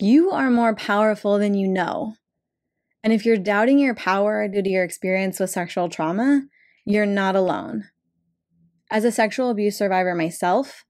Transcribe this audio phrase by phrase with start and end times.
[0.00, 2.14] You are more powerful than you know.
[3.02, 6.42] And if you're doubting your power due to your experience with sexual trauma,
[6.84, 7.86] you're not alone.
[8.92, 10.84] As a sexual abuse survivor myself,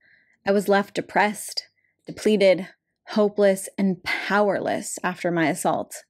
[0.45, 1.63] I was left depressed,
[2.05, 2.67] depleted,
[3.07, 6.03] hopeless, and powerless after my assault.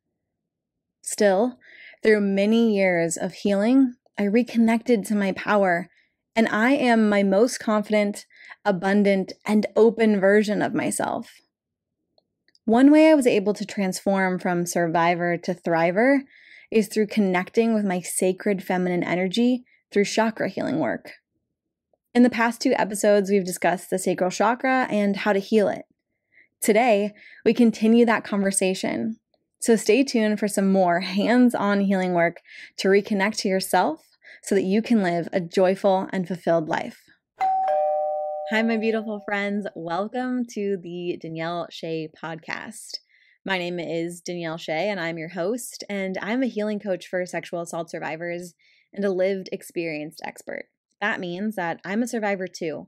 [1.02, 1.58] Still,
[2.04, 5.88] through many years of healing, I reconnected to my power,
[6.36, 8.26] and I am my most confident,
[8.66, 11.32] abundant, and open version of myself.
[12.70, 16.20] One way I was able to transform from survivor to thriver
[16.70, 21.14] is through connecting with my sacred feminine energy through chakra healing work.
[22.14, 25.86] In the past two episodes, we've discussed the sacral chakra and how to heal it.
[26.62, 27.12] Today,
[27.43, 29.18] we continue that conversation.
[29.57, 32.38] So stay tuned for some more hands on healing work
[32.78, 34.06] to reconnect to yourself
[34.44, 37.09] so that you can live a joyful and fulfilled life.
[38.52, 39.67] Hi, my beautiful friends.
[39.76, 42.98] Welcome to the Danielle Shea podcast.
[43.45, 47.23] My name is Danielle Shea, and I'm your host, and I'm a healing coach for
[47.28, 48.56] sexual assault survivors
[48.92, 50.66] and a lived experienced expert.
[51.00, 52.88] That means that I'm a survivor too,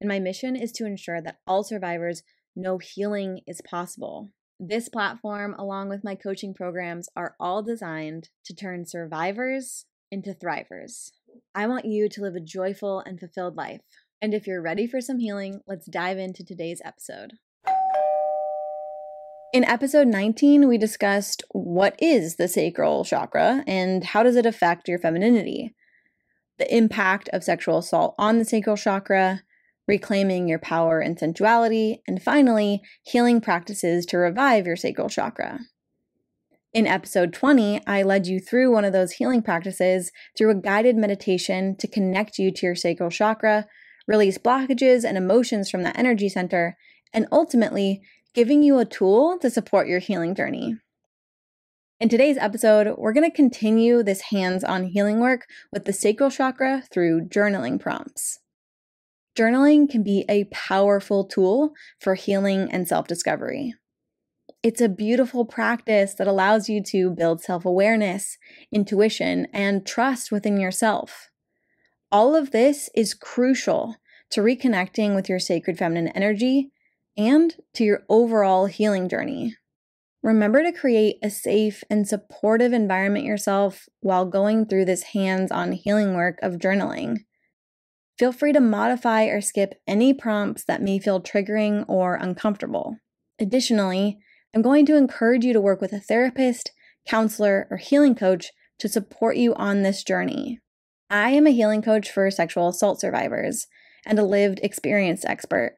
[0.00, 2.22] and my mission is to ensure that all survivors
[2.56, 4.30] know healing is possible.
[4.58, 11.10] This platform, along with my coaching programs, are all designed to turn survivors into thrivers.
[11.54, 13.82] I want you to live a joyful and fulfilled life
[14.22, 17.32] and if you're ready for some healing, let's dive into today's episode.
[19.52, 24.88] In episode 19, we discussed what is the sacral chakra and how does it affect
[24.88, 25.74] your femininity,
[26.58, 29.42] the impact of sexual assault on the sacral chakra,
[29.88, 35.58] reclaiming your power and sensuality, and finally, healing practices to revive your sacral chakra.
[36.72, 40.96] In episode 20, I led you through one of those healing practices through a guided
[40.96, 43.66] meditation to connect you to your sacral chakra
[44.06, 46.76] release blockages and emotions from that energy center,
[47.12, 48.02] and ultimately
[48.34, 50.76] giving you a tool to support your healing journey.
[52.00, 56.30] In today's episode, we're going to continue this hands on healing work with the sacral
[56.30, 58.40] chakra through journaling prompts.
[59.38, 63.74] Journaling can be a powerful tool for healing and self discovery.
[64.62, 68.36] It's a beautiful practice that allows you to build self awareness,
[68.70, 71.31] intuition, and trust within yourself.
[72.12, 73.96] All of this is crucial
[74.32, 76.70] to reconnecting with your sacred feminine energy
[77.16, 79.56] and to your overall healing journey.
[80.22, 85.72] Remember to create a safe and supportive environment yourself while going through this hands on
[85.72, 87.20] healing work of journaling.
[88.18, 92.98] Feel free to modify or skip any prompts that may feel triggering or uncomfortable.
[93.38, 94.18] Additionally,
[94.54, 96.72] I'm going to encourage you to work with a therapist,
[97.08, 100.60] counselor, or healing coach to support you on this journey.
[101.12, 103.66] I am a healing coach for sexual assault survivors
[104.06, 105.76] and a lived experience expert.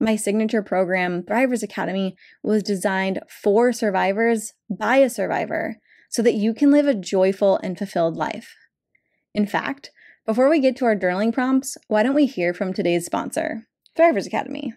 [0.00, 5.76] My signature program, Thrivers Academy, was designed for survivors by a survivor
[6.10, 8.56] so that you can live a joyful and fulfilled life.
[9.34, 9.92] In fact,
[10.26, 14.26] before we get to our journaling prompts, why don't we hear from today's sponsor, Thrivers
[14.26, 14.74] Academy?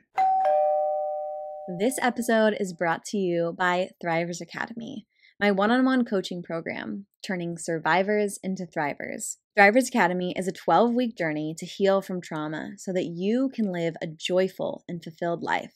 [1.79, 5.07] This episode is brought to you by Thrivers Academy,
[5.39, 9.37] my one on one coaching program, turning survivors into thrivers.
[9.57, 13.71] Thrivers Academy is a 12 week journey to heal from trauma so that you can
[13.71, 15.73] live a joyful and fulfilled life.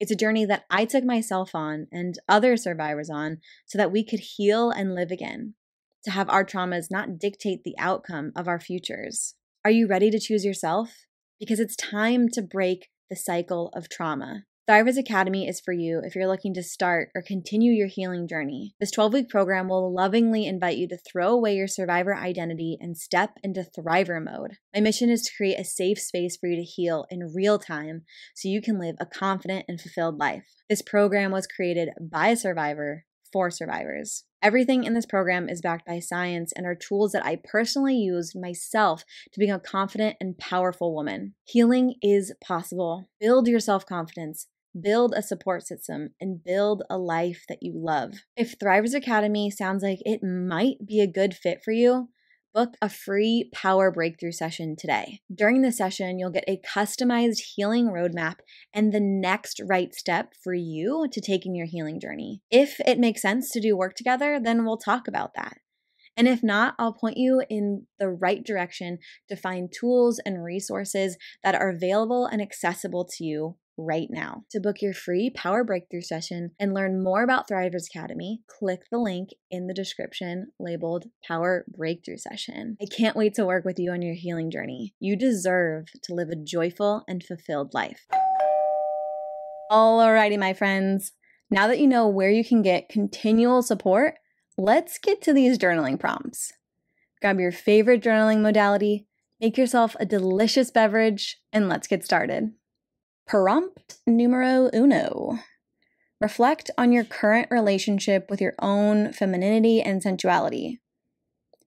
[0.00, 4.04] It's a journey that I took myself on and other survivors on so that we
[4.04, 5.54] could heal and live again,
[6.04, 9.34] to have our traumas not dictate the outcome of our futures.
[9.64, 11.06] Are you ready to choose yourself?
[11.38, 14.46] Because it's time to break the cycle of trauma.
[14.68, 18.74] Thrivers Academy is for you if you're looking to start or continue your healing journey.
[18.78, 22.96] This 12 week program will lovingly invite you to throw away your survivor identity and
[22.96, 24.58] step into thriver mode.
[24.72, 28.02] My mission is to create a safe space for you to heal in real time
[28.34, 30.46] so you can live a confident and fulfilled life.
[30.68, 34.24] This program was created by a survivor for survivors.
[34.42, 38.38] Everything in this program is backed by science and are tools that I personally used
[38.38, 41.34] myself to become a confident and powerful woman.
[41.44, 43.08] Healing is possible.
[43.20, 44.46] Build your self confidence
[44.78, 48.14] build a support system, and build a life that you love.
[48.36, 52.08] If Thrivers Academy sounds like it might be a good fit for you,
[52.52, 55.20] book a free power breakthrough session today.
[55.32, 58.36] During the session, you'll get a customized healing roadmap
[58.72, 62.42] and the next right step for you to take in your healing journey.
[62.50, 65.58] If it makes sense to do work together, then we'll talk about that.
[66.16, 68.98] And if not, I'll point you in the right direction
[69.28, 74.44] to find tools and resources that are available and accessible to you right now.
[74.50, 78.98] To book your free Power Breakthrough session and learn more about Thrivers Academy, click the
[78.98, 82.76] link in the description labeled Power Breakthrough Session.
[82.80, 84.94] I can't wait to work with you on your healing journey.
[85.00, 88.06] You deserve to live a joyful and fulfilled life.
[89.70, 91.12] Alrighty, my friends.
[91.50, 94.14] Now that you know where you can get continual support,
[94.56, 96.52] let's get to these journaling prompts.
[97.20, 99.06] Grab your favorite journaling modality,
[99.40, 102.52] make yourself a delicious beverage, and let's get started.
[103.30, 105.38] Prompt numero uno.
[106.20, 110.80] Reflect on your current relationship with your own femininity and sensuality.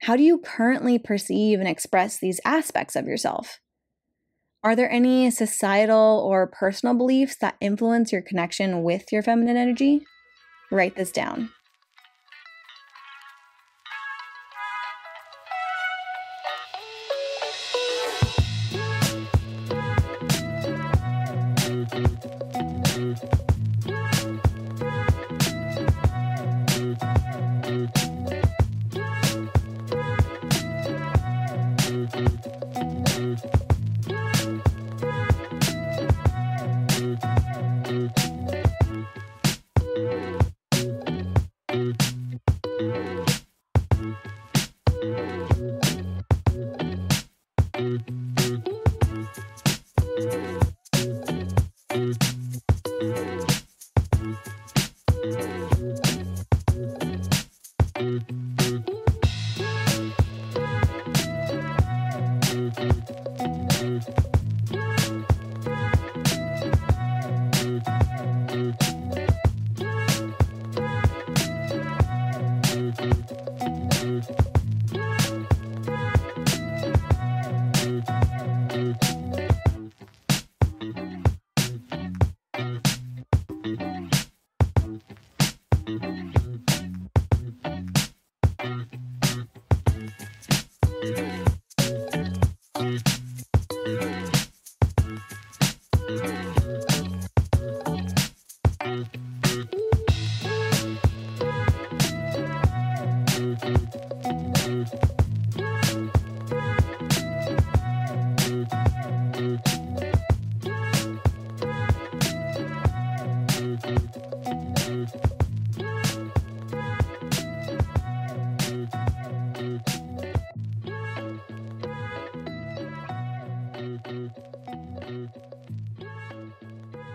[0.01, 3.61] How do you currently perceive and express these aspects of yourself?
[4.61, 10.01] Are there any societal or personal beliefs that influence your connection with your feminine energy?
[10.69, 11.49] Write this down.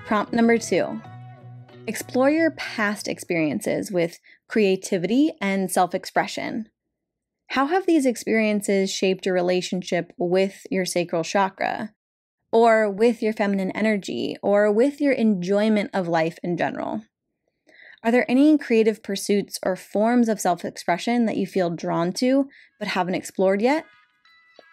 [0.08, 1.02] Prompt number two
[1.86, 4.18] explore your past experiences with
[4.48, 6.70] creativity and self expression.
[7.48, 11.92] How have these experiences shaped your relationship with your sacral chakra,
[12.50, 17.02] or with your feminine energy, or with your enjoyment of life in general?
[18.02, 22.48] Are there any creative pursuits or forms of self expression that you feel drawn to
[22.78, 23.84] but haven't explored yet?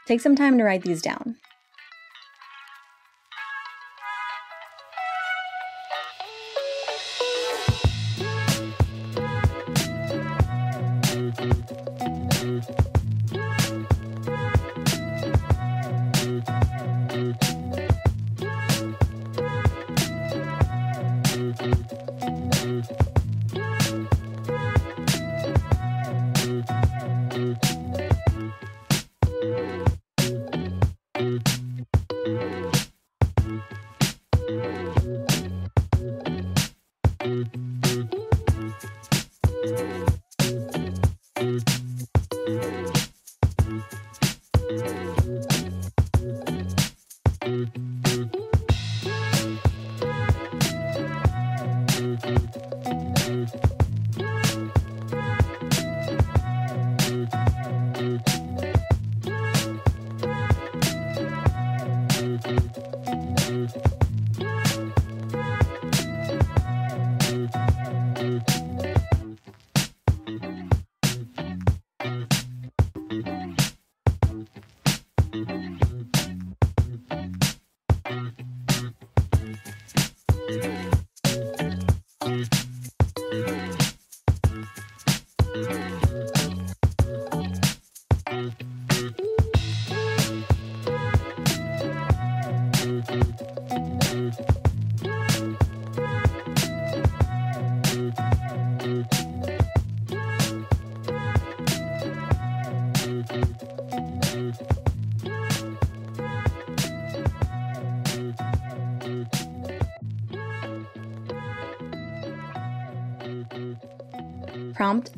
[0.07, 1.35] Take some time to write these down.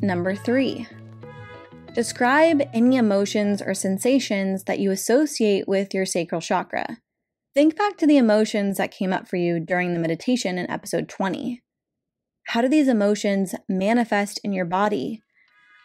[0.02, 0.86] Number three
[1.94, 6.98] Describe any emotions or sensations that you associate with your sacral chakra.
[7.54, 11.08] Think back to the emotions that came up for you during the meditation in episode
[11.08, 11.60] 20.
[12.48, 15.22] how do these emotions manifest in your body?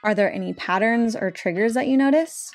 [0.03, 2.51] Are there any patterns or triggers that you notice?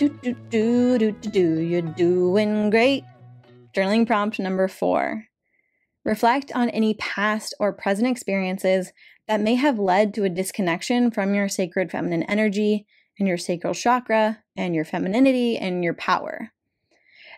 [0.00, 1.60] Do, do, do, do, do, do.
[1.60, 3.04] You're doing great.
[3.76, 5.26] Journaling prompt number four.
[6.06, 8.94] Reflect on any past or present experiences
[9.28, 12.86] that may have led to a disconnection from your sacred feminine energy
[13.18, 16.50] and your sacral chakra and your femininity and your power.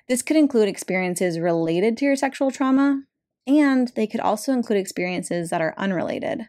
[0.08, 3.02] This could include experiences related to your sexual trauma,
[3.44, 6.46] and they could also include experiences that are unrelated.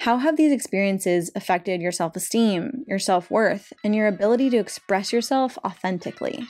[0.00, 4.56] How have these experiences affected your self esteem, your self worth, and your ability to
[4.56, 6.46] express yourself authentically?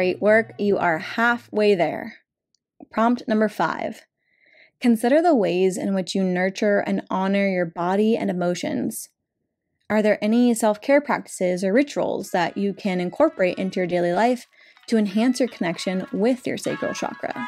[0.00, 0.54] Great work.
[0.58, 2.14] You are halfway there.
[2.90, 4.06] Prompt number five
[4.80, 9.10] Consider the ways in which you nurture and honor your body and emotions.
[9.90, 14.14] Are there any self care practices or rituals that you can incorporate into your daily
[14.14, 14.46] life
[14.86, 17.46] to enhance your connection with your sacral chakra?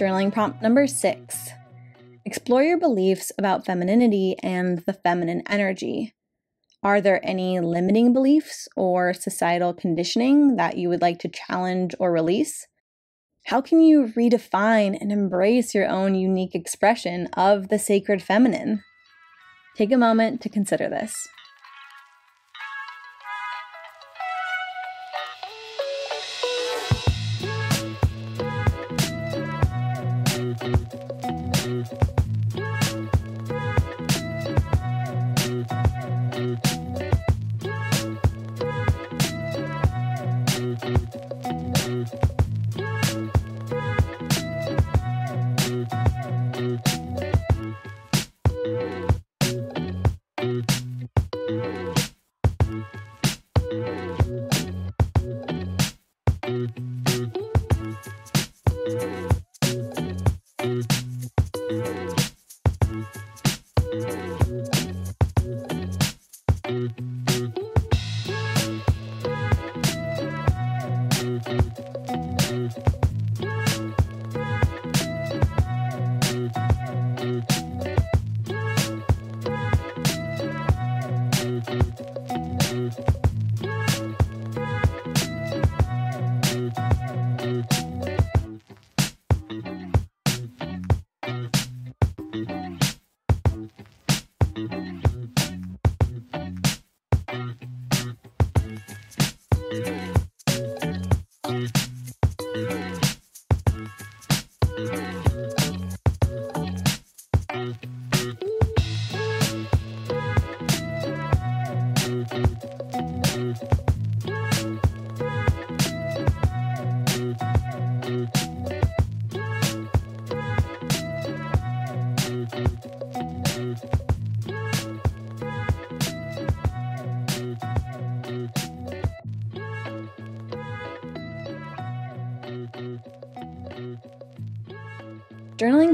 [0.00, 1.50] Journaling prompt number six
[2.24, 6.14] Explore your beliefs about femininity and the feminine energy.
[6.82, 12.12] Are there any limiting beliefs or societal conditioning that you would like to challenge or
[12.12, 12.66] release?
[13.44, 18.82] How can you redefine and embrace your own unique expression of the sacred feminine?
[19.76, 21.28] Take a moment to consider this.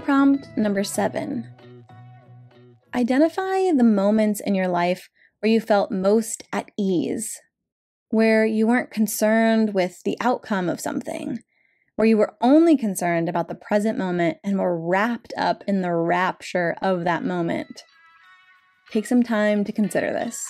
[0.06, 1.44] Prompt number seven
[2.94, 7.40] Identify the moments in your life where you felt most at ease,
[8.10, 11.40] where you weren't concerned with the outcome of something,
[11.96, 15.92] where you were only concerned about the present moment and were wrapped up in the
[15.92, 17.82] rapture of that moment.
[18.92, 20.40] Take some time to consider this.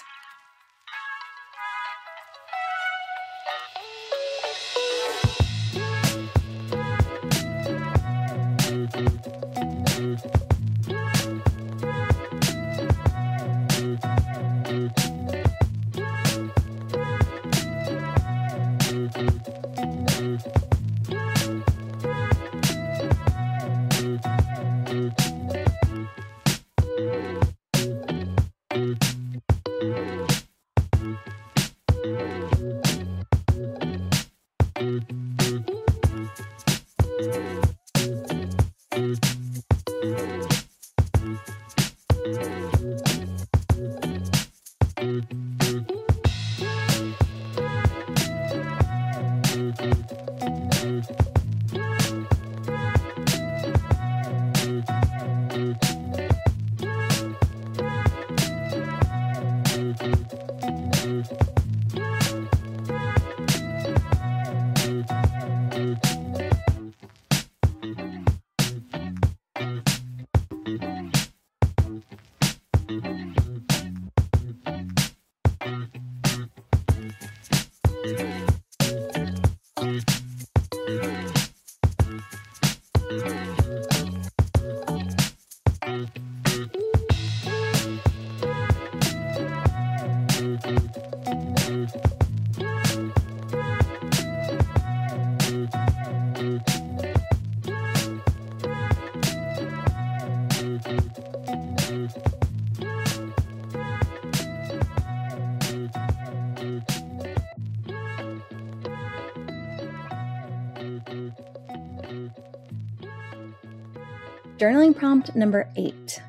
[114.59, 116.23] Journaling prompt number eight.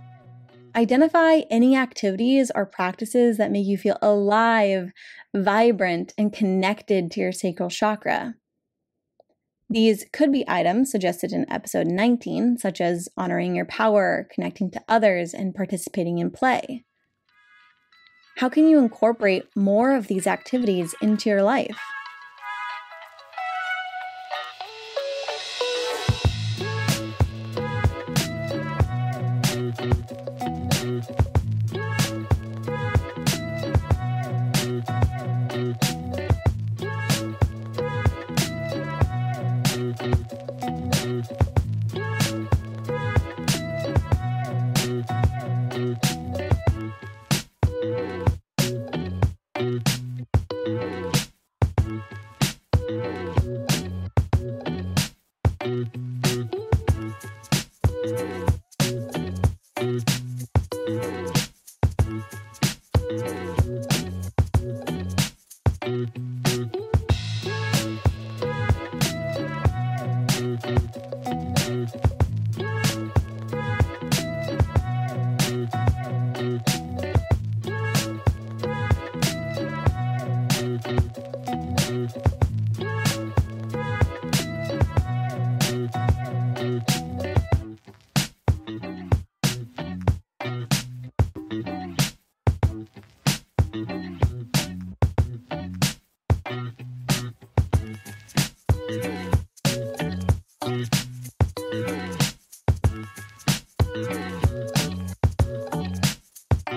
[0.75, 4.91] Identify any activities or practices that make you feel alive,
[5.33, 8.35] vibrant, and connected to your sacral chakra.
[9.69, 14.83] These could be items suggested in episode 19, such as honoring your power, connecting to
[14.89, 16.83] others, and participating in play.
[18.35, 21.79] How can you incorporate more of these activities into your life?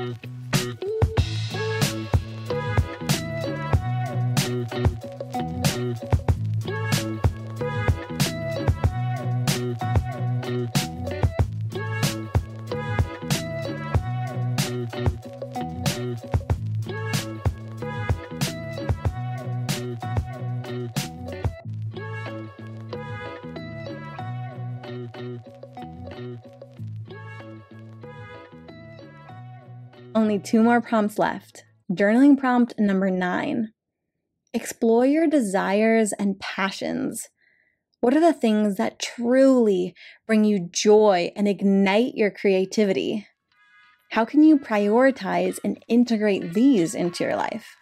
[0.01, 0.30] Only
[30.51, 31.63] two more prompts left.
[31.93, 33.69] Journaling prompt number nine.
[34.53, 37.29] Explore your desires and passions.
[38.01, 39.95] What are the things that truly
[40.27, 43.29] bring you joy and ignite your creativity?
[44.11, 47.77] How can you prioritize and integrate these into your life?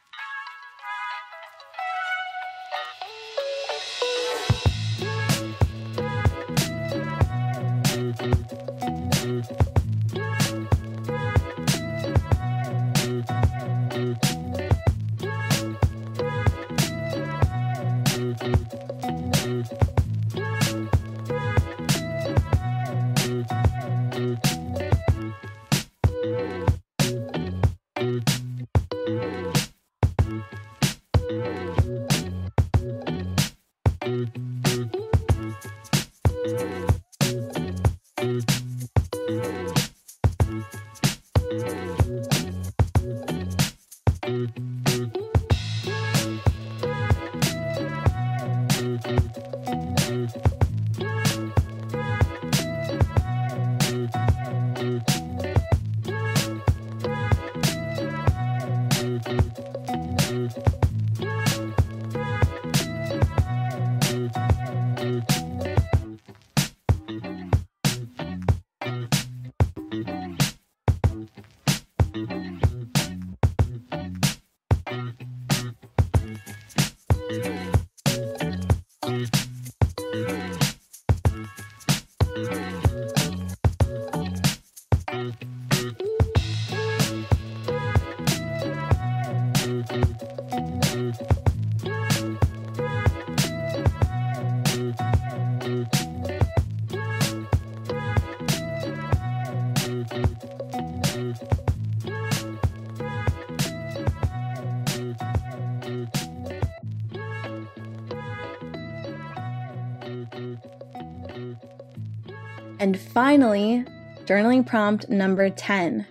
[113.38, 113.84] Finally,
[114.24, 116.04] journaling prompt number 10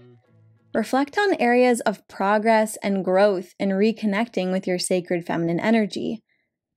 [0.74, 6.24] Reflect on areas of progress and growth in reconnecting with your sacred feminine energy.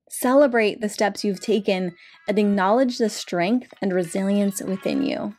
[0.08, 1.94] Celebrate the steps you've taken
[2.26, 5.36] and acknowledge the strength and resilience within you.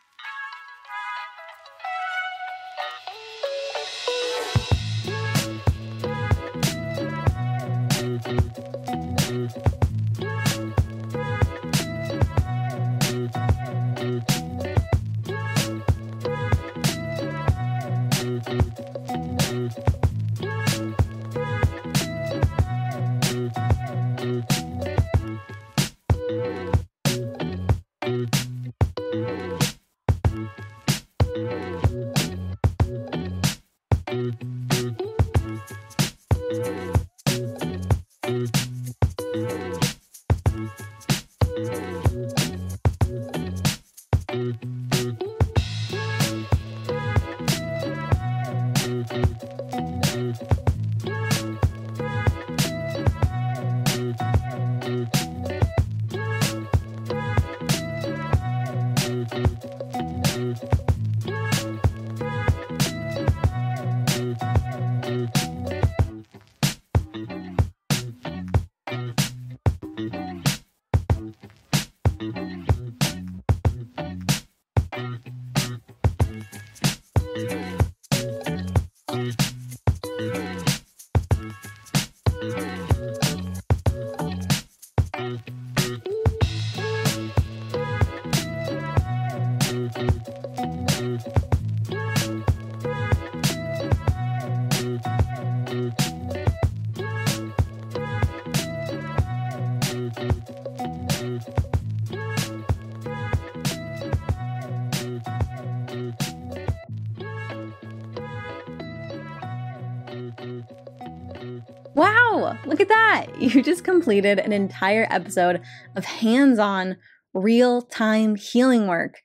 [112.65, 113.27] Look at that.
[113.39, 115.61] You just completed an entire episode
[115.95, 116.97] of hands on,
[117.33, 119.21] real time healing work.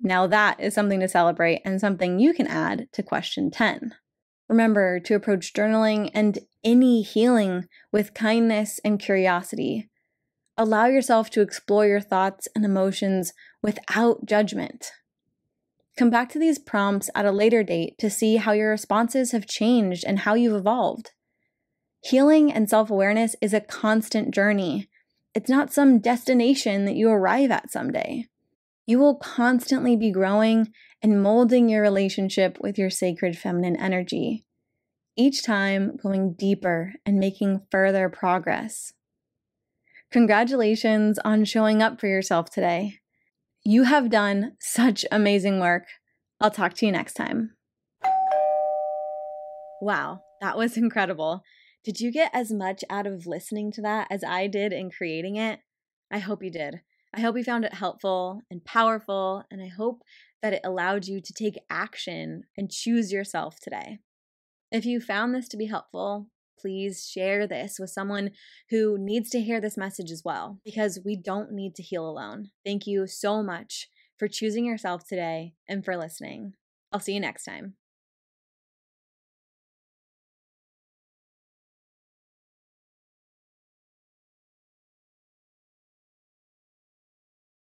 [0.00, 3.92] Now, that is something to celebrate and something you can add to question 10.
[4.48, 9.88] Remember to approach journaling and any healing with kindness and curiosity.
[10.56, 14.92] Allow yourself to explore your thoughts and emotions without judgment.
[15.96, 19.46] Come back to these prompts at a later date to see how your responses have
[19.46, 21.12] changed and how you've evolved.
[22.10, 24.88] Healing and self awareness is a constant journey.
[25.34, 28.26] It's not some destination that you arrive at someday.
[28.86, 34.46] You will constantly be growing and molding your relationship with your sacred feminine energy,
[35.16, 38.92] each time going deeper and making further progress.
[40.12, 43.00] Congratulations on showing up for yourself today.
[43.64, 45.86] You have done such amazing work.
[46.40, 47.56] I'll talk to you next time.
[49.82, 51.42] Wow, that was incredible.
[51.86, 55.36] Did you get as much out of listening to that as I did in creating
[55.36, 55.60] it?
[56.10, 56.80] I hope you did.
[57.14, 60.02] I hope you found it helpful and powerful, and I hope
[60.42, 64.00] that it allowed you to take action and choose yourself today.
[64.72, 66.26] If you found this to be helpful,
[66.58, 68.32] please share this with someone
[68.70, 72.50] who needs to hear this message as well, because we don't need to heal alone.
[72.64, 76.54] Thank you so much for choosing yourself today and for listening.
[76.90, 77.74] I'll see you next time.